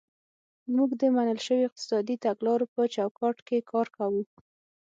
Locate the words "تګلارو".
2.25-2.65